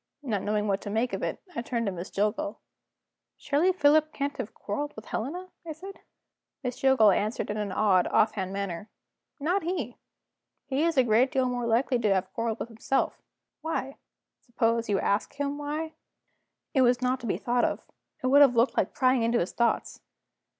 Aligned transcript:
Not 0.23 0.41
knowing 0.41 0.65
what 0.67 0.81
to 0.81 0.89
make 0.89 1.13
of 1.13 1.21
it, 1.21 1.43
I 1.55 1.61
turned 1.61 1.85
to 1.85 1.91
Miss 1.91 2.09
Jillgall. 2.09 2.57
"Surely 3.37 3.71
Philip 3.71 4.11
can't 4.11 4.35
have 4.37 4.51
quarreled 4.55 4.95
with 4.95 5.05
Helena?" 5.05 5.49
I 5.63 5.73
said. 5.73 5.99
Miss 6.63 6.79
Jillgall 6.81 7.11
answered 7.11 7.51
in 7.51 7.57
an 7.57 7.71
odd 7.71 8.07
off 8.07 8.31
hand 8.31 8.51
manner: 8.51 8.89
"Not 9.39 9.61
he! 9.61 9.97
He 10.65 10.81
is 10.85 10.97
a 10.97 11.03
great 11.03 11.31
deal 11.31 11.47
more 11.47 11.67
likely 11.67 11.99
to 11.99 12.11
have 12.15 12.33
quarreled 12.33 12.57
with 12.59 12.69
himself." 12.69 13.21
"Why?" 13.61 13.97
"Suppose 14.39 14.89
you 14.89 14.99
ask 14.99 15.33
him 15.35 15.59
why?" 15.59 15.93
It 16.73 16.81
was 16.81 17.03
not 17.03 17.19
to 17.19 17.27
be 17.27 17.37
thought 17.37 17.63
of; 17.63 17.85
it 18.23 18.25
would 18.25 18.41
have 18.41 18.55
looked 18.55 18.75
like 18.77 18.95
prying 18.95 19.21
into 19.21 19.37
his 19.37 19.51
thoughts. 19.51 20.01